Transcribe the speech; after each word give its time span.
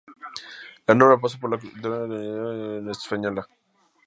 La 0.87 0.95
sombra 0.95 1.19
pasó 1.21 1.37
por 1.39 1.51
la 1.51 1.57
actual 1.57 1.75
Nicaragua 2.09 2.09
y 2.11 2.11
la 2.11 2.23
isla 2.23 2.67
de 2.69 2.81
La 2.81 2.91
Española. 2.91 3.47